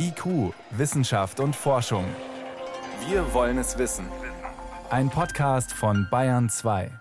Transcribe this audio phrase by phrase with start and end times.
[0.00, 2.04] IQ, Wissenschaft und Forschung.
[3.08, 4.06] Wir wollen es wissen.
[4.90, 6.92] Ein Podcast von Bayern 2.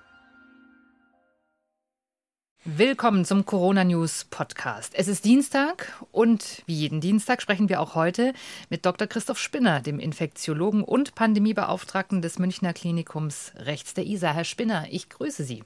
[2.65, 4.93] Willkommen zum Corona News Podcast.
[4.95, 8.33] Es ist Dienstag und wie jeden Dienstag sprechen wir auch heute
[8.69, 9.07] mit Dr.
[9.07, 14.33] Christoph Spinner, dem Infektiologen und Pandemiebeauftragten des Münchner Klinikums rechts der ISA.
[14.33, 15.63] Herr Spinner, ich grüße Sie.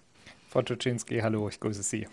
[0.51, 2.07] Frau Tuczynski, hallo, ich grüße Sie.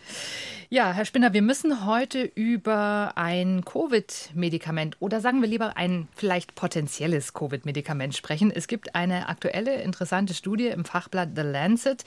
[0.71, 6.55] Ja, Herr Spinner, wir müssen heute über ein Covid-Medikament oder sagen wir lieber ein vielleicht
[6.55, 8.53] potenzielles Covid-Medikament sprechen.
[8.53, 12.05] Es gibt eine aktuelle interessante Studie im Fachblatt The Lancet,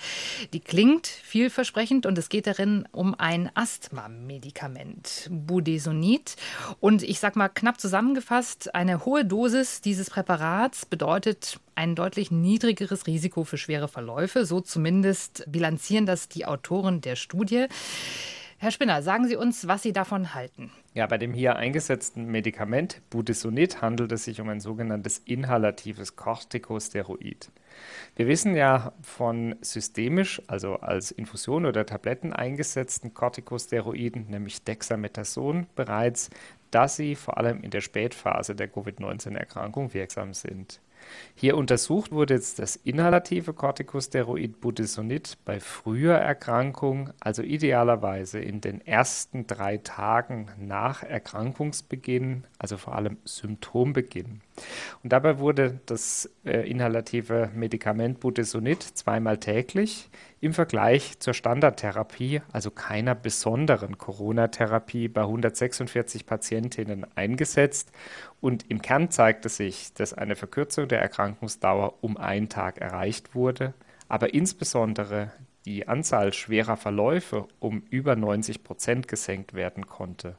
[0.54, 6.38] die klingt vielversprechend und es geht darin um ein Asthma-Medikament, Budesonid.
[6.80, 13.08] Und ich sage mal knapp zusammengefasst, eine hohe Dosis dieses Präparats bedeutet ein deutlich niedrigeres
[13.08, 14.46] Risiko für schwere Verläufe.
[14.46, 17.68] So zumindest bilanzieren das die Autoren der Studie.
[18.62, 20.70] Herr Spinner, sagen Sie uns, was Sie davon halten.
[20.94, 27.50] Ja, bei dem hier eingesetzten Medikament Budesonid handelt es sich um ein sogenanntes inhalatives Corticosteroid.
[28.16, 36.30] Wir wissen ja von systemisch, also als Infusion oder Tabletten eingesetzten Corticosteroiden, nämlich Dexamethason, bereits,
[36.70, 40.82] dass sie vor allem in der Spätphase der Covid-19-Erkrankung wirksam sind.
[41.36, 48.86] Hier untersucht wurde jetzt das inhalative Corticosteroid Budesonid bei früher Erkrankung, also idealerweise in den
[48.86, 54.42] ersten drei Tagen nach Erkrankungsbeginn, also vor allem Symptombeginn.
[55.04, 60.10] Und dabei wurde das äh, inhalative Medikament Budesonid zweimal täglich
[60.42, 67.92] im Vergleich zur Standardtherapie, also keiner besonderen Corona-Therapie, bei 146 Patientinnen eingesetzt.
[68.42, 73.74] Und im Kern zeigte sich, dass eine Verkürzung der Erkrankungsdauer um einen Tag erreicht wurde,
[74.10, 75.32] aber insbesondere
[75.66, 80.36] die Anzahl schwerer Verläufe um über 90 Prozent gesenkt werden konnte.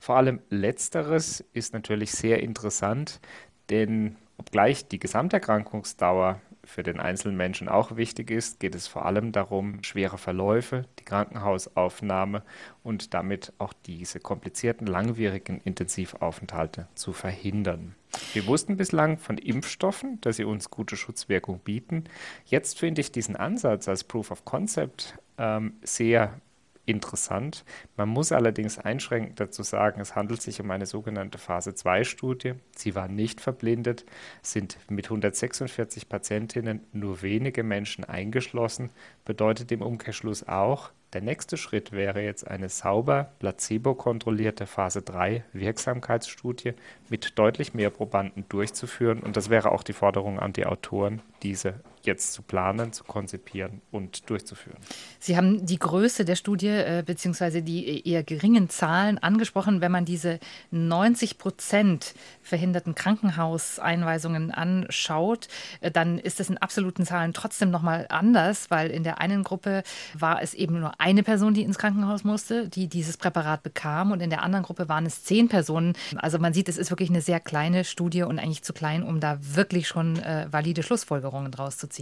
[0.00, 3.20] Vor allem letzteres ist natürlich sehr interessant,
[3.68, 9.32] denn obgleich die Gesamterkrankungsdauer für den einzelnen Menschen auch wichtig ist, geht es vor allem
[9.32, 12.42] darum, schwere Verläufe, die Krankenhausaufnahme
[12.82, 17.94] und damit auch diese komplizierten, langwierigen Intensivaufenthalte zu verhindern.
[18.32, 22.04] Wir wussten bislang von Impfstoffen, dass sie uns gute Schutzwirkung bieten.
[22.44, 26.40] Jetzt finde ich diesen Ansatz als Proof of Concept ähm, sehr
[26.86, 27.64] interessant.
[27.96, 32.54] Man muss allerdings einschränkend dazu sagen, es handelt sich um eine sogenannte Phase-2-Studie.
[32.76, 34.04] Sie war nicht verblindet,
[34.42, 38.90] sind mit 146 Patientinnen nur wenige Menschen eingeschlossen,
[39.24, 46.72] bedeutet im Umkehrschluss auch, der nächste Schritt wäre jetzt eine sauber placebo-kontrollierte Phase 3 Wirksamkeitsstudie
[47.08, 49.20] mit deutlich mehr Probanden durchzuführen.
[49.20, 51.74] Und das wäre auch die Forderung an die Autoren, diese
[52.06, 54.78] jetzt zu planen, zu konzipieren und durchzuführen.
[55.18, 57.60] Sie haben die Größe der Studie äh, bzw.
[57.60, 59.80] die eher geringen Zahlen angesprochen.
[59.80, 60.38] Wenn man diese
[60.70, 65.48] 90 Prozent verhinderten Krankenhauseinweisungen anschaut,
[65.80, 69.44] äh, dann ist das in absoluten Zahlen trotzdem noch mal anders, weil in der einen
[69.44, 69.82] Gruppe
[70.14, 74.20] war es eben nur eine Person, die ins Krankenhaus musste, die dieses Präparat bekam und
[74.20, 75.94] in der anderen Gruppe waren es zehn Personen.
[76.16, 79.20] Also man sieht, es ist wirklich eine sehr kleine Studie und eigentlich zu klein, um
[79.20, 81.93] da wirklich schon äh, valide Schlussfolgerungen draus zu ziehen.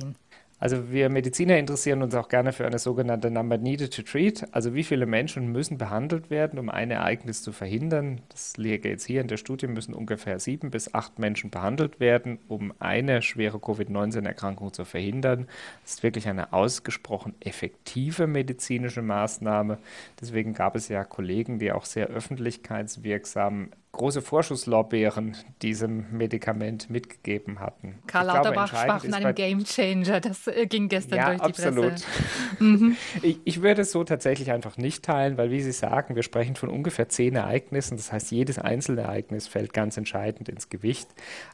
[0.62, 4.46] Also wir Mediziner interessieren uns auch gerne für eine sogenannte Number Needed to Treat.
[4.52, 8.20] Also wie viele Menschen müssen behandelt werden, um ein Ereignis zu verhindern.
[8.28, 12.38] Das liege jetzt hier in der Studie, müssen ungefähr sieben bis acht Menschen behandelt werden,
[12.46, 15.48] um eine schwere Covid-19-Erkrankung zu verhindern.
[15.82, 19.78] Das ist wirklich eine ausgesprochen effektive medizinische Maßnahme.
[20.20, 27.98] Deswegen gab es ja Kollegen, die auch sehr öffentlichkeitswirksam große Vorschusslorbeeren diesem Medikament mitgegeben hatten.
[28.06, 30.20] Karl Lauterbach sprach von einem Gamechanger.
[30.20, 31.90] Das äh, ging gestern ja, durch die absolut.
[31.90, 32.06] Presse.
[32.58, 32.96] Mhm.
[33.22, 36.54] Ich, ich, würde es so tatsächlich einfach nicht teilen, weil, wie Sie sagen, wir sprechen
[36.54, 37.96] von ungefähr zehn Ereignissen.
[37.96, 41.08] Das heißt, jedes einzelne Ereignis fällt ganz entscheidend ins Gewicht.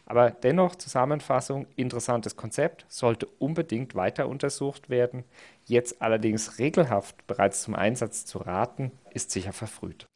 [0.05, 5.25] Aber dennoch, Zusammenfassung, interessantes Konzept, sollte unbedingt weiter untersucht werden.
[5.65, 10.09] Jetzt allerdings regelhaft bereits zum Einsatz zu raten, ist sicher verfrüht.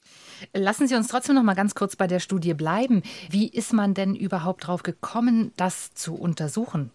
[0.54, 3.02] Lassen Sie uns trotzdem noch mal ganz kurz bei der Studie bleiben.
[3.30, 6.90] Wie ist man denn überhaupt darauf gekommen, das zu untersuchen?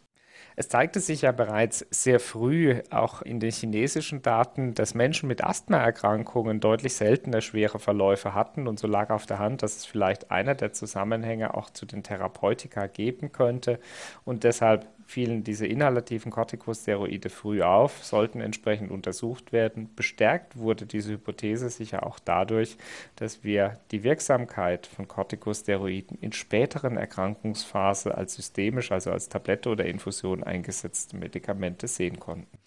[0.60, 5.44] Es zeigte sich ja bereits sehr früh, auch in den chinesischen Daten, dass Menschen mit
[5.44, 8.68] Asthmaerkrankungen deutlich seltener schwere Verläufe hatten.
[8.68, 12.02] Und so lag auf der Hand, dass es vielleicht einer der Zusammenhänge auch zu den
[12.02, 13.80] Therapeutika geben könnte.
[14.26, 19.90] Und deshalb fielen diese inhalativen Corticosteroide früh auf, sollten entsprechend untersucht werden.
[19.96, 22.78] Bestärkt wurde diese Hypothese sicher auch dadurch,
[23.16, 29.86] dass wir die Wirksamkeit von Corticosteroiden in späteren Erkrankungsphasen als systemisch, also als Tablette oder
[29.86, 32.58] Infusion eingesetzte Medikamente sehen konnten.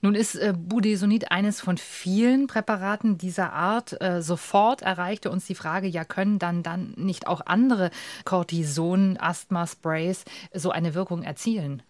[0.00, 4.00] Nun ist äh, Budesonid eines von vielen Präparaten dieser Art.
[4.00, 7.90] Äh, sofort erreichte uns die Frage, ja, können dann, dann nicht auch andere
[8.24, 11.82] Cortison-Asthma-Sprays so eine Wirkung erzielen?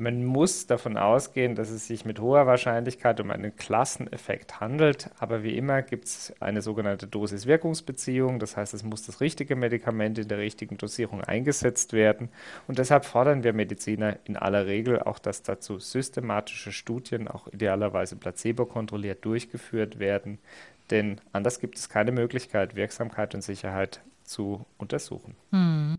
[0.00, 5.42] Man muss davon ausgehen, dass es sich mit hoher Wahrscheinlichkeit um einen Klasseneffekt handelt, aber
[5.42, 10.28] wie immer gibt es eine sogenannte Dosis-Wirkungsbeziehung, das heißt, es muss das richtige Medikament in
[10.28, 12.28] der richtigen Dosierung eingesetzt werden.
[12.68, 18.14] Und deshalb fordern wir Mediziner in aller Regel auch, dass dazu systematische Studien, auch idealerweise
[18.14, 20.38] placebo-kontrolliert durchgeführt werden,
[20.92, 25.34] denn anders gibt es keine Möglichkeit, Wirksamkeit und Sicherheit zu untersuchen.
[25.50, 25.96] Hm.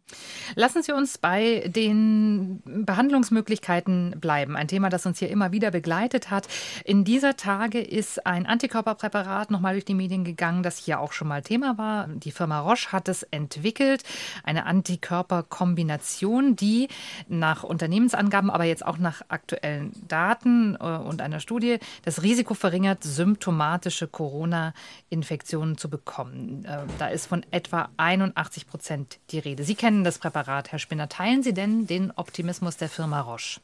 [0.55, 4.55] Lassen Sie uns bei den Behandlungsmöglichkeiten bleiben.
[4.55, 6.47] Ein Thema, das uns hier immer wieder begleitet hat.
[6.85, 11.27] In dieser Tage ist ein Antikörperpräparat nochmal durch die Medien gegangen, das hier auch schon
[11.27, 12.07] mal Thema war.
[12.07, 14.03] Die Firma Roche hat es entwickelt,
[14.43, 16.87] eine Antikörperkombination, die
[17.27, 23.03] nach Unternehmensangaben, aber jetzt auch nach aktuellen Daten äh, und einer Studie das Risiko verringert,
[23.03, 26.65] symptomatische Corona-Infektionen zu bekommen.
[26.65, 29.63] Äh, da ist von etwa ein 81 Prozent die Rede.
[29.63, 31.09] Sie kennen das Präparat, Herr Spinner.
[31.09, 33.61] Teilen Sie denn den Optimismus der Firma Roche?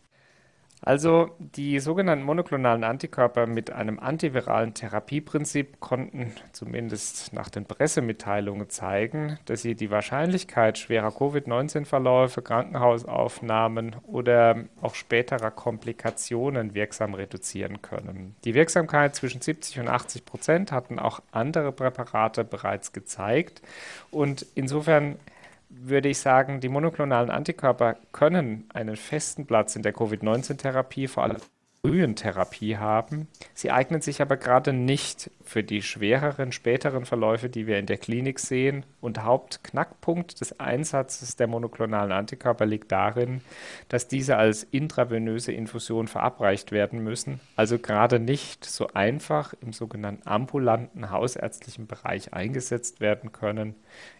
[0.85, 9.39] Also die sogenannten monoklonalen Antikörper mit einem antiviralen Therapieprinzip konnten zumindest nach den Pressemitteilungen zeigen,
[9.45, 18.35] dass sie die Wahrscheinlichkeit schwerer Covid-19-Verläufe, Krankenhausaufnahmen oder auch späterer Komplikationen wirksam reduzieren können.
[18.43, 23.63] Die Wirksamkeit zwischen 70 und 80 Prozent hatten auch andere Präparate bereits gezeigt
[24.11, 25.17] und insofern
[25.81, 31.37] würde ich sagen, die monoklonalen Antikörper können einen festen Platz in der Covid-19-Therapie, vor allem
[31.85, 33.27] frühen Therapie haben.
[33.53, 37.97] Sie eignen sich aber gerade nicht für die schwereren, späteren Verläufe, die wir in der
[37.97, 38.85] Klinik sehen.
[39.01, 43.41] Und Hauptknackpunkt des Einsatzes der monoklonalen Antikörper liegt darin,
[43.89, 50.27] dass diese als intravenöse Infusion verabreicht werden müssen, also gerade nicht so einfach im sogenannten
[50.27, 53.75] ambulanten hausärztlichen Bereich eingesetzt werden können.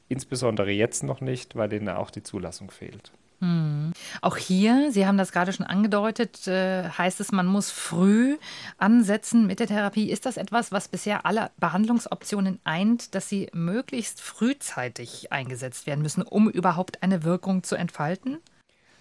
[0.07, 3.11] Insbesondere jetzt noch nicht, weil ihnen auch die Zulassung fehlt.
[3.41, 3.91] Hm.
[4.21, 8.37] Auch hier, Sie haben das gerade schon angedeutet, äh, heißt es, man muss früh
[8.77, 10.09] ansetzen mit der Therapie.
[10.09, 16.23] Ist das etwas, was bisher alle Behandlungsoptionen eint, dass sie möglichst frühzeitig eingesetzt werden müssen,
[16.23, 18.37] um überhaupt eine Wirkung zu entfalten?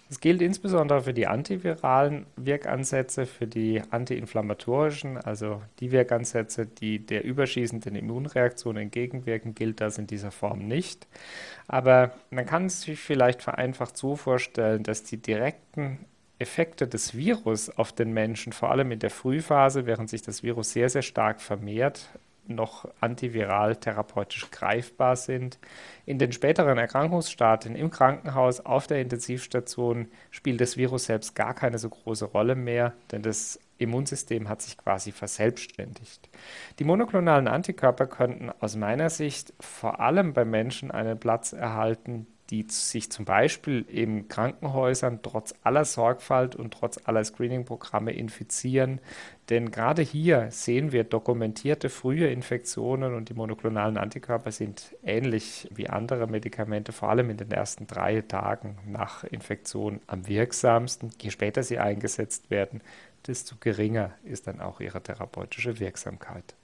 [0.09, 7.25] Das gilt insbesondere für die antiviralen Wirkansätze, für die antiinflammatorischen, also die Wirkansätze, die der
[7.25, 11.07] überschießenden Immunreaktion entgegenwirken, gilt das in dieser Form nicht.
[11.69, 16.05] Aber man kann es sich vielleicht vereinfacht so vorstellen, dass die direkten
[16.39, 20.73] Effekte des Virus auf den Menschen, vor allem in der Frühphase, während sich das Virus
[20.73, 22.11] sehr, sehr stark vermehrt,
[22.47, 25.59] noch antiviral therapeutisch greifbar sind.
[26.07, 31.79] In den späteren Erkrankungsstadien im Krankenhaus, auf der Intensivstation spielt das Virus selbst gar keine
[31.79, 36.29] so große Rolle mehr, denn das Immunsystem hat sich quasi verselbstständigt.
[36.79, 42.67] Die monoklonalen Antikörper könnten aus meiner Sicht vor allem bei Menschen einen Platz erhalten, die
[42.69, 49.01] sich zum Beispiel in Krankenhäusern trotz aller Sorgfalt und trotz aller Screening-Programme infizieren.
[49.49, 55.89] Denn gerade hier sehen wir dokumentierte frühe Infektionen und die monoklonalen Antikörper sind ähnlich wie
[55.89, 61.11] andere Medikamente, vor allem in den ersten drei Tagen nach Infektion am wirksamsten.
[61.21, 62.83] Je später sie eingesetzt werden,
[63.27, 66.55] desto geringer ist dann auch ihre therapeutische Wirksamkeit.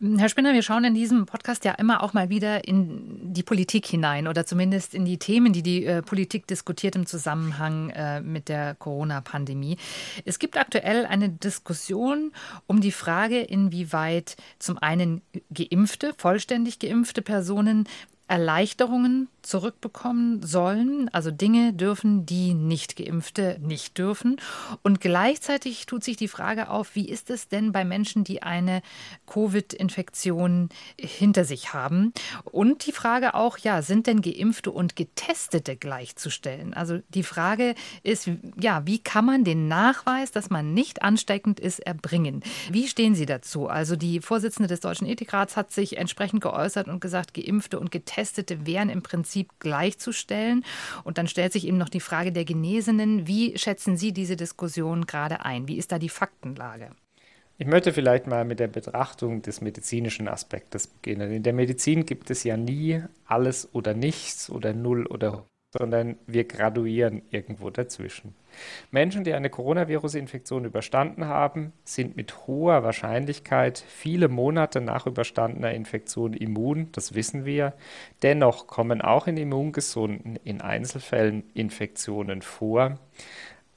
[0.00, 3.86] Herr Spinner, wir schauen in diesem Podcast ja immer auch mal wieder in die Politik
[3.86, 8.48] hinein oder zumindest in die Themen, die die äh, Politik diskutiert im Zusammenhang äh, mit
[8.48, 9.76] der Corona-Pandemie.
[10.24, 12.32] Es gibt aktuell eine Diskussion
[12.66, 15.22] um die Frage, inwieweit zum einen
[15.52, 17.86] geimpfte, vollständig geimpfte Personen
[18.26, 21.10] Erleichterungen zurückbekommen sollen.
[21.12, 24.40] Also Dinge dürfen, die nicht geimpfte nicht dürfen.
[24.82, 28.80] Und gleichzeitig tut sich die Frage auf, wie ist es denn bei Menschen, die eine
[29.26, 32.14] Covid-Infektion hinter sich haben?
[32.44, 36.72] Und die Frage auch, ja, sind denn geimpfte und getestete gleichzustellen?
[36.72, 41.80] Also die Frage ist, ja, wie kann man den Nachweis, dass man nicht ansteckend ist,
[41.80, 42.42] erbringen?
[42.70, 43.68] Wie stehen Sie dazu?
[43.68, 48.13] Also die Vorsitzende des Deutschen Ethikrats hat sich entsprechend geäußert und gesagt, geimpfte und getestete
[48.16, 50.64] wären im Prinzip gleichzustellen.
[51.04, 53.26] Und dann stellt sich eben noch die Frage der Genesenen.
[53.26, 55.68] Wie schätzen Sie diese Diskussion gerade ein?
[55.68, 56.90] Wie ist da die Faktenlage?
[57.56, 61.30] Ich möchte vielleicht mal mit der Betrachtung des medizinischen Aspektes beginnen.
[61.30, 66.44] In der Medizin gibt es ja nie alles oder nichts oder null oder sondern wir
[66.44, 68.34] graduieren irgendwo dazwischen.
[68.92, 76.32] Menschen, die eine Coronavirus-Infektion überstanden haben, sind mit hoher Wahrscheinlichkeit viele Monate nach überstandener Infektion
[76.32, 77.74] immun, das wissen wir.
[78.22, 82.98] Dennoch kommen auch in Immungesunden in Einzelfällen Infektionen vor.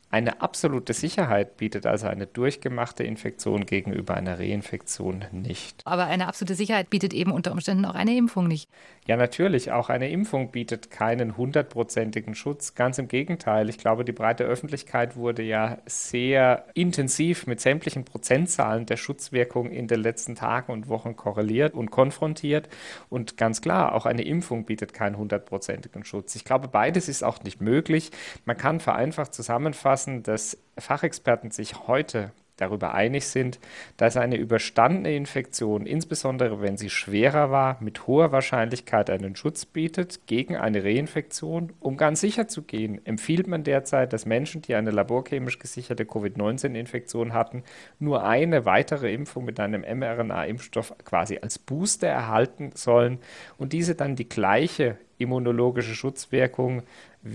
[0.10, 5.82] Eine absolute Sicherheit bietet also eine durchgemachte Infektion gegenüber einer Reinfektion nicht.
[5.84, 8.70] Aber eine absolute Sicherheit bietet eben unter Umständen auch eine Impfung nicht.
[9.06, 9.72] Ja, natürlich.
[9.72, 12.74] Auch eine Impfung bietet keinen hundertprozentigen Schutz.
[12.74, 13.70] Ganz im Gegenteil.
[13.70, 19.88] Ich glaube, die breite Öffentlichkeit wurde ja sehr intensiv mit sämtlichen Prozentzahlen der Schutzwirkung in
[19.88, 22.70] den letzten Tagen und Wochen korreliert und konfrontiert.
[23.10, 26.36] Und ganz klar, auch eine Impfung bietet keinen hundertprozentigen Schutz.
[26.36, 28.12] Ich glaube, beides ist auch nicht möglich.
[28.46, 33.60] Man kann vereinfacht zusammenfassen, zusammenfassen, dass Fachexperten sich heute darüber einig sind,
[33.98, 40.25] dass eine überstandene Infektion, insbesondere wenn sie schwerer war, mit hoher Wahrscheinlichkeit einen Schutz bietet
[40.25, 41.74] gegen eine Reinfektion.
[41.80, 47.34] Um ganz sicher zu gehen, empfiehlt man derzeit, dass Menschen, die eine laborchemisch gesicherte Covid-19-Infektion
[47.34, 47.63] hatten,
[48.00, 53.20] nur eine weitere Impfung mit einem mRNA-Impfstoff quasi als Booster erhalten sollen
[53.60, 56.84] und diese dann die gleiche immunologische Schutzwirkung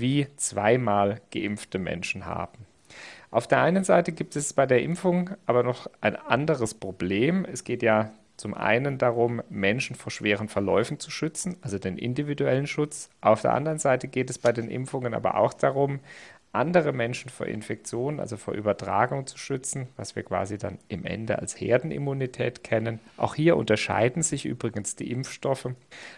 [0.00, 2.66] wie zweimal geimpfte Menschen haben.
[3.30, 7.46] Auf der einen Seite gibt es bei der Impfung aber noch ein anderes Problem.
[7.50, 12.66] Es geht ja zum einen darum, Menschen vor schweren Verläufen zu schützen, also den individuellen
[12.66, 13.08] Schutz.
[13.20, 16.00] Auf der anderen Seite geht es bei den Impfungen aber auch darum,
[16.52, 21.38] andere Menschen vor Infektionen, also vor Übertragung zu schützen, was wir quasi dann im Ende
[21.38, 23.00] als Herdenimmunität kennen.
[23.16, 25.68] Auch hier unterscheiden sich übrigens die Impfstoffe.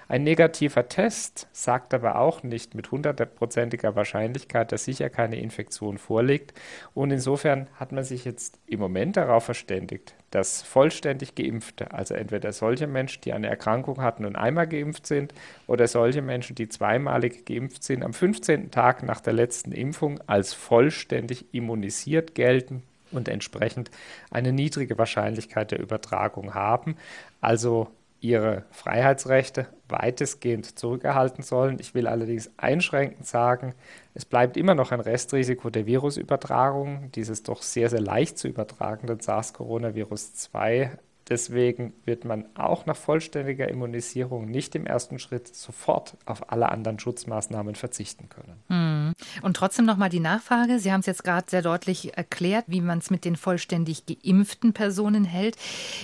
[0.08, 6.52] Ein negativer Test sagt aber auch nicht mit hundertprozentiger Wahrscheinlichkeit, dass sicher keine Infektion vorliegt.
[6.94, 12.52] Und insofern hat man sich jetzt im Moment darauf verständigt, dass vollständig geimpfte, also entweder
[12.52, 15.32] solche Menschen, die eine Erkrankung hatten und einmal geimpft sind,
[15.68, 18.72] oder solche Menschen, die zweimalig geimpft sind, am 15.
[18.72, 23.92] Tag nach der letzten Impfung als vollständig immunisiert gelten und entsprechend
[24.32, 26.96] eine niedrige Wahrscheinlichkeit der Übertragung haben.
[27.40, 27.88] Also
[28.25, 31.78] ihre Freiheitsrechte weitestgehend zurückerhalten sollen.
[31.78, 33.75] Ich will allerdings einschränkend sagen,
[34.14, 39.21] es bleibt immer noch ein Restrisiko der Virusübertragung, dieses doch sehr, sehr leicht zu übertragenden
[39.21, 40.97] SARS-Coronavirus 2
[41.28, 46.99] Deswegen wird man auch nach vollständiger Immunisierung nicht im ersten Schritt sofort auf alle anderen
[46.99, 48.57] Schutzmaßnahmen verzichten können.
[48.69, 49.14] Hm.
[49.40, 50.78] Und trotzdem nochmal die Nachfrage.
[50.78, 54.75] Sie haben es jetzt gerade sehr deutlich erklärt, wie man es mit den vollständig geimpften
[54.75, 55.57] Personen hält.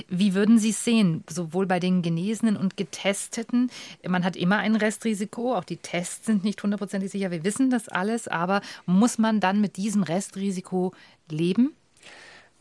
[0.09, 3.71] Wie würden Sie es sehen, sowohl bei den Genesenen und Getesteten?
[4.09, 5.55] Man hat immer ein Restrisiko.
[5.55, 7.31] Auch die Tests sind nicht hundertprozentig sicher.
[7.31, 8.27] Wir wissen das alles.
[8.27, 10.95] Aber muss man dann mit diesem Restrisiko
[11.29, 11.75] leben?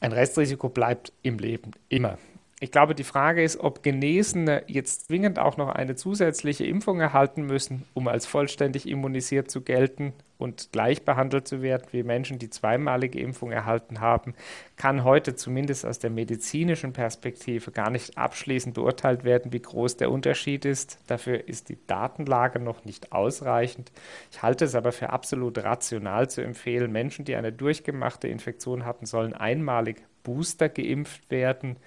[0.01, 2.17] Ein Restrisiko bleibt im Leben immer.
[2.61, 7.43] Ich glaube, die Frage ist, ob Genesene jetzt zwingend auch noch eine zusätzliche Impfung erhalten
[7.43, 12.49] müssen, um als vollständig immunisiert zu gelten und gleich behandelt zu werden wie Menschen, die
[12.49, 14.33] zweimalige Impfung erhalten haben,
[14.75, 20.11] kann heute zumindest aus der medizinischen Perspektive gar nicht abschließend beurteilt werden, wie groß der
[20.11, 20.99] Unterschied ist.
[21.07, 23.89] Dafür ist die Datenlage noch nicht ausreichend.
[24.31, 29.05] Ich halte es aber für absolut rational zu empfehlen, Menschen, die eine durchgemachte Infektion hatten,
[29.05, 31.77] sollen einmalig Booster geimpft werden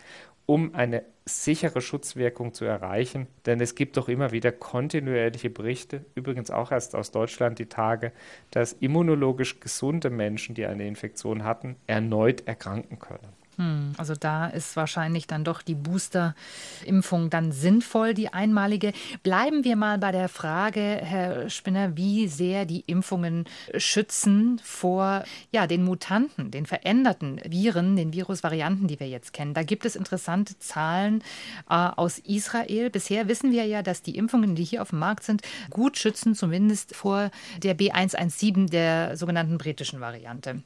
[0.52, 3.26] um eine sichere Schutzwirkung zu erreichen.
[3.46, 8.12] Denn es gibt doch immer wieder kontinuierliche Berichte, übrigens auch erst aus Deutschland die Tage,
[8.50, 13.41] dass immunologisch gesunde Menschen, die eine Infektion hatten, erneut erkranken können.
[13.56, 18.92] Hm, also da ist wahrscheinlich dann doch die Booster-Impfung dann sinnvoll, die einmalige.
[19.22, 23.44] Bleiben wir mal bei der Frage, Herr Spinner, wie sehr die Impfungen
[23.76, 29.52] schützen vor ja, den Mutanten, den veränderten Viren, den Virusvarianten, die wir jetzt kennen.
[29.52, 31.22] Da gibt es interessante Zahlen
[31.68, 32.88] äh, aus Israel.
[32.88, 36.34] Bisher wissen wir ja, dass die Impfungen, die hier auf dem Markt sind, gut schützen,
[36.34, 37.30] zumindest vor
[37.62, 40.62] der B117, der sogenannten britischen Variante.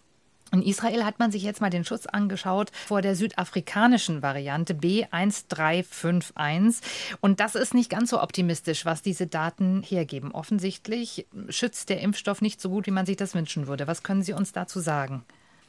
[0.53, 6.77] In Israel hat man sich jetzt mal den Schutz angeschaut vor der südafrikanischen Variante B1351.
[7.21, 10.31] Und das ist nicht ganz so optimistisch, was diese Daten hergeben.
[10.33, 13.89] Offensichtlich schützt der Impfstoff nicht so gut, wie man sich das wünschen würde.
[13.89, 15.25] Was können Sie uns dazu sagen?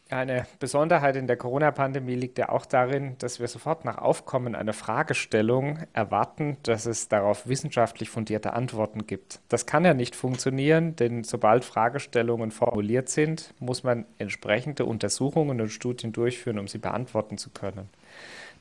[0.09, 4.71] Eine Besonderheit in der Corona-Pandemie liegt ja auch darin, dass wir sofort nach Aufkommen einer
[4.71, 9.41] Fragestellung erwarten, dass es darauf wissenschaftlich fundierte Antworten gibt.
[9.49, 15.69] Das kann ja nicht funktionieren, denn sobald Fragestellungen formuliert sind, muss man entsprechende Untersuchungen und
[15.69, 17.89] Studien durchführen, um sie beantworten zu können.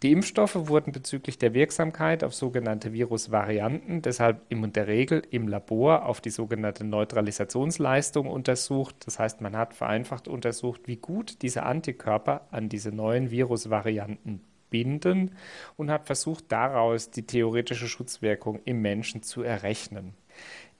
[0.02, 6.04] Die Impfstoffe wurden bezüglich der Wirksamkeit auf sogenannte Virusvarianten deshalb in der Regel im Labor
[6.04, 8.96] auf die sogenannte Neutralisationsleistung untersucht.
[9.06, 15.30] Das heißt, man hat vereinfacht untersucht, wie gut diese Antikörper an diese neuen Virusvarianten binden
[15.76, 20.12] und hat versucht, daraus die theoretische Schutzwirkung im Menschen zu errechnen.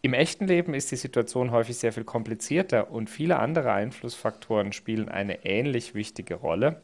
[0.03, 5.09] Im echten Leben ist die Situation häufig sehr viel komplizierter und viele andere Einflussfaktoren spielen
[5.09, 6.83] eine ähnlich wichtige Rolle.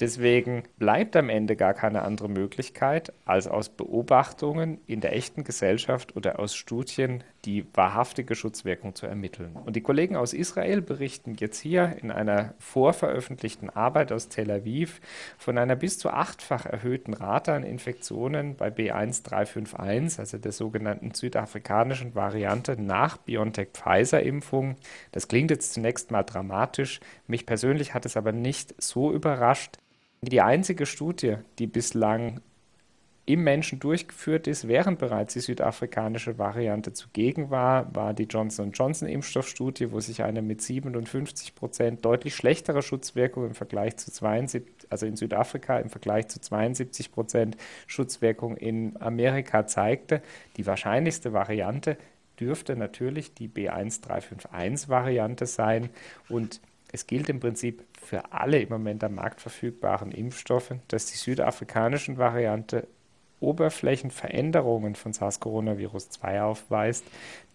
[0.00, 6.16] Deswegen bleibt am Ende gar keine andere Möglichkeit, als aus Beobachtungen in der echten Gesellschaft
[6.16, 9.56] oder aus Studien die wahrhaftige Schutzwirkung zu ermitteln.
[9.56, 15.00] Und die Kollegen aus Israel berichten jetzt hier in einer vorveröffentlichten Arbeit aus Tel Aviv
[15.38, 22.14] von einer bis zu achtfach erhöhten Rate an Infektionen bei B1351, also der sogenannten südafrikanischen
[22.14, 24.76] Variante nach BioNTech-Pfizer-Impfung.
[25.10, 27.00] Das klingt jetzt zunächst mal dramatisch.
[27.26, 29.78] Mich persönlich hat es aber nicht so überrascht.
[30.20, 32.40] Die einzige Studie, die bislang
[33.24, 39.08] im Menschen durchgeführt ist, während bereits die südafrikanische Variante zugegen war, war die Johnson Johnson
[39.08, 45.06] Impfstoffstudie, wo sich eine mit 57 Prozent deutlich schlechtere Schutzwirkung im Vergleich zu 72, also
[45.06, 50.20] in Südafrika im Vergleich zu 72 Prozent Schutzwirkung in Amerika zeigte.
[50.56, 51.96] Die wahrscheinlichste Variante
[52.40, 55.90] dürfte natürlich die B1351 Variante sein
[56.28, 56.60] und
[56.90, 62.18] es gilt im Prinzip für alle im Moment am Markt verfügbaren Impfstoffe, dass die südafrikanischen
[62.18, 62.88] Variante
[63.42, 67.04] Oberflächenveränderungen von SARS-Coronavirus-2 aufweist,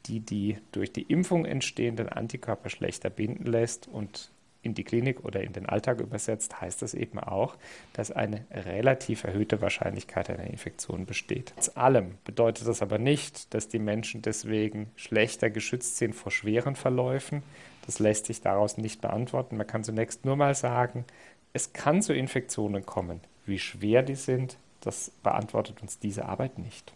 [0.06, 5.42] die die durch die Impfung entstehenden Antikörper schlechter binden lässt und in die Klinik oder
[5.42, 7.56] in den Alltag übersetzt, heißt das eben auch,
[7.94, 11.54] dass eine relativ erhöhte Wahrscheinlichkeit einer Infektion besteht.
[11.56, 16.76] Trotz allem bedeutet das aber nicht, dass die Menschen deswegen schlechter geschützt sind vor schweren
[16.76, 17.44] Verläufen.
[17.86, 19.58] Das lässt sich daraus nicht beantworten.
[19.58, 21.06] Man kann zunächst nur mal sagen,
[21.54, 23.22] es kann zu Infektionen kommen.
[23.46, 26.94] Wie schwer die sind, das beantwortet uns diese Arbeit nicht.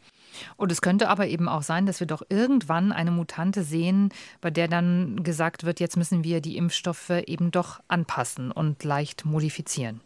[0.55, 4.09] Und es könnte aber eben auch sein, dass wir doch irgendwann eine Mutante sehen,
[4.39, 9.25] bei der dann gesagt wird, jetzt müssen wir die Impfstoffe eben doch anpassen und leicht
[9.25, 10.01] modifizieren.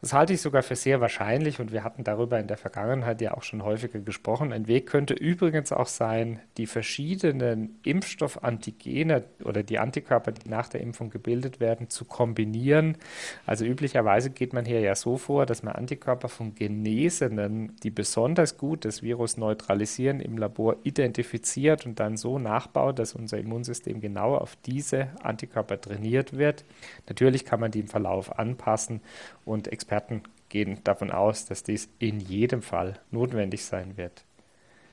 [0.00, 3.34] Das halte ich sogar für sehr wahrscheinlich und wir hatten darüber in der Vergangenheit ja
[3.34, 4.52] auch schon häufiger gesprochen.
[4.52, 10.82] Ein Weg könnte übrigens auch sein, die verschiedenen Impfstoffantigene oder die Antikörper, die nach der
[10.82, 12.96] Impfung gebildet werden, zu kombinieren.
[13.44, 18.56] Also üblicherweise geht man hier ja so vor, dass man Antikörper von Genesenen, die besonders
[18.56, 24.36] gut das Virus neutralisieren, im Labor identifiziert und dann so nachbaut, dass unser Immunsystem genau
[24.36, 26.64] auf diese Antikörper trainiert wird.
[27.08, 29.00] Natürlich kann man die im Verlauf anpassen
[29.44, 34.26] und Experten gehen davon aus, dass dies in jedem Fall notwendig sein wird.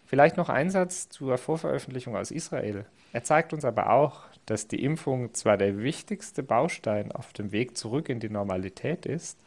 [0.05, 2.85] Vielleicht noch ein Satz zur Vorveröffentlichung aus Israel.
[3.11, 7.75] Er zeigt uns aber auch, dass die Impfung zwar der wichtigste Baustein auf dem Weg
[7.75, 9.37] zurück in die Normalität ist,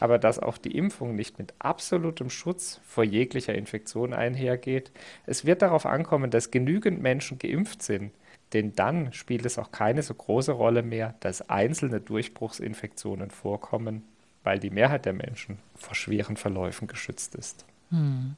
[0.00, 4.90] aber dass auch die Impfung nicht mit absolutem Schutz vor jeglicher Infektion einhergeht.
[5.24, 8.10] Es wird darauf ankommen, dass genügend Menschen geimpft sind,
[8.54, 14.02] denn dann spielt es auch keine so große Rolle mehr, dass einzelne Durchbruchsinfektionen vorkommen
[14.46, 17.66] weil die Mehrheit der Menschen vor schweren Verläufen geschützt ist.
[17.90, 18.36] Hm.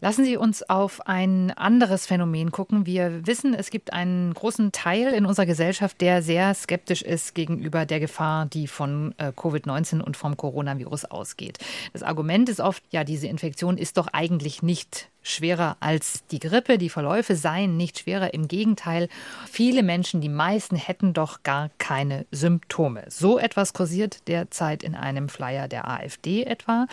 [0.00, 2.84] Lassen Sie uns auf ein anderes Phänomen gucken.
[2.84, 7.86] Wir wissen, es gibt einen großen Teil in unserer Gesellschaft, der sehr skeptisch ist gegenüber
[7.86, 11.58] der Gefahr, die von äh, Covid-19 und vom Coronavirus ausgeht.
[11.94, 16.78] Das Argument ist oft, ja, diese Infektion ist doch eigentlich nicht schwerer als die Grippe.
[16.78, 18.34] Die Verläufe seien nicht schwerer.
[18.34, 19.08] Im Gegenteil,
[19.50, 23.04] viele Menschen, die meisten, hätten doch gar keine Symptome.
[23.08, 26.86] So etwas kursiert derzeit in einem Flyer der AfD etwa.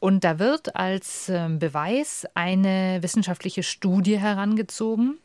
[0.00, 5.18] Und da wird als ähm, Beweis eine wissenschaftliche Studie herangezogen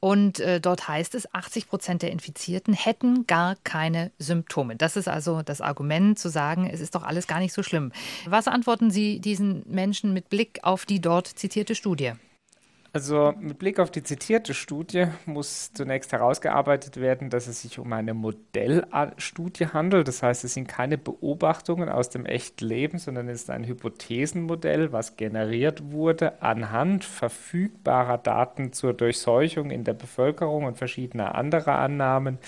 [0.00, 4.76] und äh, dort heißt es, 80 Prozent der Infizierten hätten gar keine Symptome.
[4.76, 7.92] Das ist also das Argument zu sagen, es ist doch alles gar nicht so schlimm.
[8.26, 12.12] Was antworten Sie diesen Menschen mit Blick auf die dort zitierte Studie?
[12.92, 17.92] Also mit Blick auf die zitierte Studie muss zunächst herausgearbeitet werden, dass es sich um
[17.92, 20.08] eine Modellstudie handelt.
[20.08, 24.90] Das heißt, es sind keine Beobachtungen aus dem echten Leben, sondern es ist ein Hypothesenmodell,
[24.90, 32.38] was generiert wurde anhand verfügbarer Daten zur Durchseuchung in der Bevölkerung und verschiedener anderer Annahmen.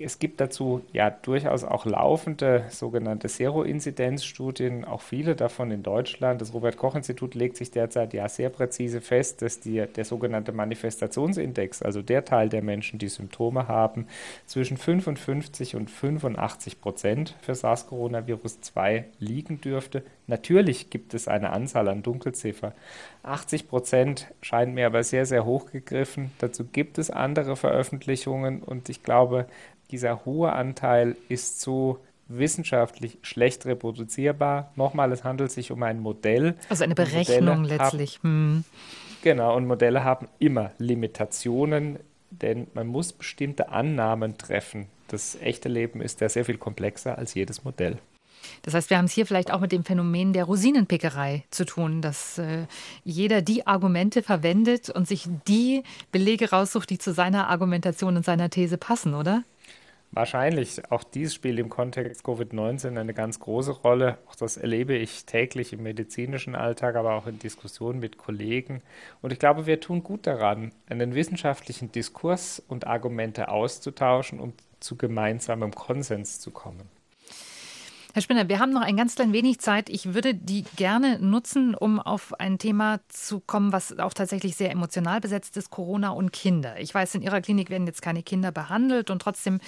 [0.00, 6.40] Es gibt dazu ja durchaus auch laufende sogenannte Zero-Inzidenz-Studien, auch viele davon in Deutschland.
[6.40, 12.02] Das Robert-Koch-Institut legt sich derzeit ja sehr präzise fest, dass die der sogenannte Manifestationsindex, also
[12.02, 14.08] der Teil der Menschen, die Symptome haben,
[14.46, 20.02] zwischen 55 und 85 Prozent für SARS-Coronavirus 2 liegen dürfte.
[20.26, 22.72] Natürlich gibt es eine Anzahl an Dunkelziffer.
[23.24, 26.32] 80 Prozent scheint mir aber sehr, sehr hoch gegriffen.
[26.38, 29.46] Dazu gibt es andere Veröffentlichungen und ich glaube,
[29.90, 34.72] dieser hohe Anteil ist so wissenschaftlich schlecht reproduzierbar.
[34.76, 36.54] Nochmal, es handelt sich um ein Modell.
[36.70, 38.18] Also eine Berechnung letztlich.
[38.22, 38.64] Hm.
[39.22, 41.98] Genau, und Modelle haben immer Limitationen,
[42.30, 44.86] denn man muss bestimmte Annahmen treffen.
[45.08, 47.98] Das echte Leben ist ja sehr viel komplexer als jedes Modell.
[48.62, 52.02] Das heißt, wir haben es hier vielleicht auch mit dem Phänomen der Rosinenpickerei zu tun,
[52.02, 52.66] dass äh,
[53.04, 58.50] jeder die Argumente verwendet und sich die Belege raussucht, die zu seiner Argumentation und seiner
[58.50, 59.42] These passen, oder?
[60.14, 60.80] Wahrscheinlich.
[60.92, 64.18] Auch dies spielt im Kontext Covid-19 eine ganz große Rolle.
[64.28, 68.80] Auch das erlebe ich täglich im medizinischen Alltag, aber auch in Diskussionen mit Kollegen.
[69.22, 74.94] Und ich glaube, wir tun gut daran, einen wissenschaftlichen Diskurs und Argumente auszutauschen, um zu
[74.96, 76.88] gemeinsamem Konsens zu kommen.
[78.14, 79.90] Herr Spinner, wir haben noch ein ganz klein wenig Zeit.
[79.90, 84.70] Ich würde die gerne nutzen, um auf ein Thema zu kommen, was auch tatsächlich sehr
[84.70, 86.78] emotional besetzt ist, Corona und Kinder.
[86.78, 89.58] Ich weiß, in Ihrer Klinik werden jetzt keine Kinder behandelt und trotzdem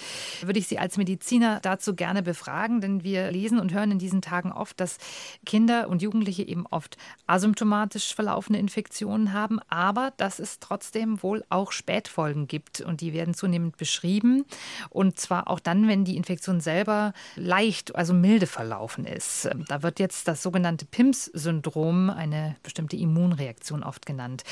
[0.41, 4.21] würde ich Sie als Mediziner dazu gerne befragen, denn wir lesen und hören in diesen
[4.21, 4.97] Tagen oft, dass
[5.45, 11.73] Kinder und Jugendliche eben oft asymptomatisch verlaufende Infektionen haben, aber dass es trotzdem wohl auch
[11.73, 14.45] Spätfolgen gibt und die werden zunehmend beschrieben
[14.89, 19.49] und zwar auch dann, wenn die Infektion selber leicht, also mild milde verlaufen ist.
[19.67, 24.43] Da wird jetzt das sogenannte PIMS-Syndrom, eine bestimmte Immunreaktion oft genannt.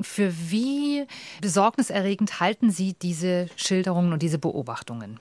[0.00, 1.08] Für wie
[1.40, 5.18] besorgniserregend halten Sie diese Schilderungen und diese Beobachtungen?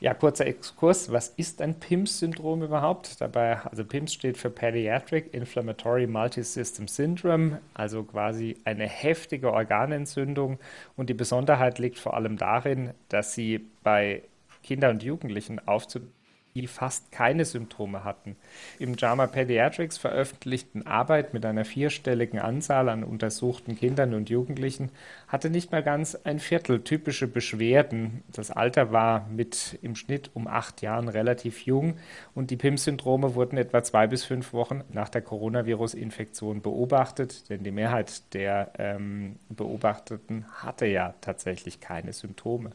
[0.00, 1.12] Ja, kurzer Exkurs.
[1.12, 3.20] Was ist ein PIMS-Syndrom überhaupt?
[3.20, 10.58] Dabei, also PIMS steht für Pediatric Inflammatory Multisystem Syndrome, also quasi eine heftige Organentzündung.
[10.96, 14.22] Und die Besonderheit liegt vor allem darin, dass sie bei
[14.64, 16.15] Kindern und Jugendlichen aufzutreten
[16.56, 18.36] die fast keine Symptome hatten.
[18.78, 24.90] Im JAMA Pediatrics veröffentlichten Arbeit mit einer vierstelligen Anzahl an untersuchten Kindern und Jugendlichen
[25.28, 28.22] hatte nicht mal ganz ein Viertel typische Beschwerden.
[28.32, 31.98] Das Alter war mit im Schnitt um acht Jahren relativ jung
[32.34, 37.70] und die PIM-Syndrome wurden etwa zwei bis fünf Wochen nach der Coronavirus-Infektion beobachtet, denn die
[37.70, 42.70] Mehrheit der ähm, Beobachteten hatte ja tatsächlich keine Symptome.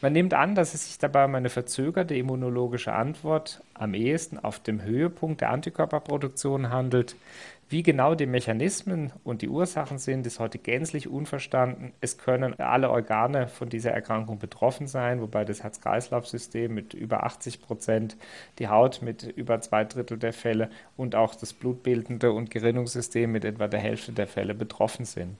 [0.00, 3.17] Man nimmt an, dass es sich dabei um eine verzögerte immunologische Antwort
[3.74, 7.16] am ehesten auf dem Höhepunkt der Antikörperproduktion handelt.
[7.70, 11.92] Wie genau die Mechanismen und die Ursachen sind, ist heute gänzlich unverstanden.
[12.00, 17.60] Es können alle Organe von dieser Erkrankung betroffen sein, wobei das Herz-Kreislauf-System mit über 80
[17.60, 18.16] Prozent,
[18.58, 23.44] die Haut mit über zwei Drittel der Fälle und auch das blutbildende und Gerinnungssystem mit
[23.44, 25.36] etwa der Hälfte der Fälle betroffen sind.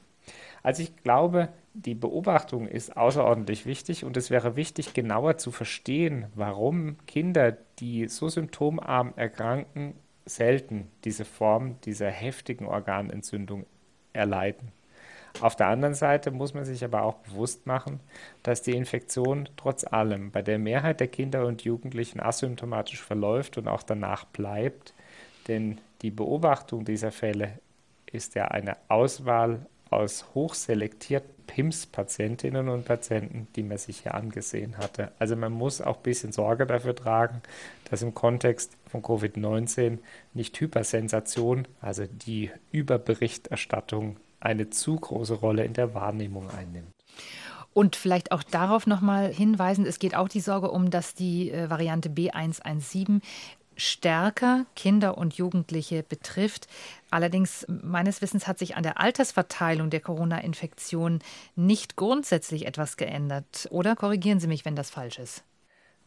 [0.62, 6.26] Also ich glaube, die Beobachtung ist außerordentlich wichtig und es wäre wichtig, genauer zu verstehen,
[6.34, 9.94] warum Kinder, die so symptomarm erkranken,
[10.24, 13.64] selten diese Form dieser heftigen Organentzündung
[14.12, 14.72] erleiden.
[15.40, 18.00] Auf der anderen Seite muss man sich aber auch bewusst machen,
[18.42, 23.68] dass die Infektion trotz allem bei der Mehrheit der Kinder und Jugendlichen asymptomatisch verläuft und
[23.68, 24.94] auch danach bleibt,
[25.46, 27.58] denn die Beobachtung dieser Fälle
[28.06, 35.10] ist ja eine Auswahl aus hochselektierten PIMS-Patientinnen und Patienten, die man sich hier angesehen hatte.
[35.18, 37.42] Also man muss auch ein bisschen Sorge dafür tragen,
[37.90, 39.98] dass im Kontext von Covid-19
[40.34, 46.92] nicht Hypersensation, also die Überberichterstattung, eine zu große Rolle in der Wahrnehmung einnimmt.
[47.74, 51.70] Und vielleicht auch darauf nochmal hinweisen, es geht auch die Sorge um, dass die äh,
[51.70, 53.20] Variante B117
[53.78, 56.66] stärker Kinder und Jugendliche betrifft.
[57.10, 61.20] Allerdings, meines Wissens hat sich an der Altersverteilung der Corona-Infektion
[61.56, 63.68] nicht grundsätzlich etwas geändert.
[63.70, 65.44] Oder korrigieren Sie mich, wenn das falsch ist?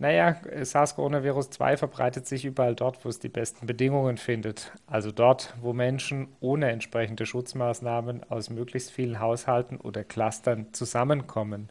[0.01, 4.71] Naja, SARS-Coronavirus-2 verbreitet sich überall dort, wo es die besten Bedingungen findet.
[4.87, 11.69] Also dort, wo Menschen ohne entsprechende Schutzmaßnahmen aus möglichst vielen Haushalten oder Clustern zusammenkommen.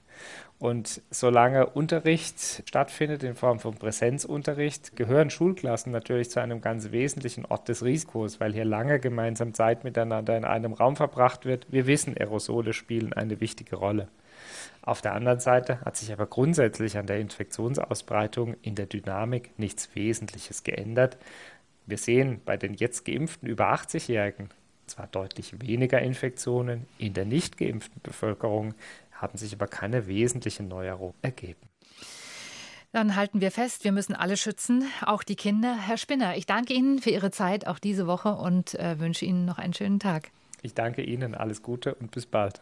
[0.60, 7.46] Und solange Unterricht stattfindet in Form von Präsenzunterricht, gehören Schulklassen natürlich zu einem ganz wesentlichen
[7.46, 11.66] Ort des Risikos, weil hier lange gemeinsam Zeit miteinander in einem Raum verbracht wird.
[11.68, 14.06] Wir wissen, Aerosole spielen eine wichtige Rolle.
[14.83, 19.94] Auf der anderen Seite hat sich aber grundsätzlich an der Infektionsausbreitung in der Dynamik nichts
[19.94, 21.18] Wesentliches geändert.
[21.87, 24.51] Wir sehen bei den jetzt geimpften über 80-Jährigen
[24.87, 28.75] zwar deutlich weniger Infektionen, in der nicht geimpften Bevölkerung
[29.12, 31.61] haben sich aber keine wesentlichen Neuerungen ergeben.
[32.92, 35.77] Dann halten wir fest, wir müssen alle schützen, auch die Kinder.
[35.77, 39.44] Herr Spinner, ich danke Ihnen für Ihre Zeit auch diese Woche und äh, wünsche Ihnen
[39.44, 40.33] noch einen schönen Tag.
[40.62, 42.59] Ich danke Ihnen, alles Gute und bis bald.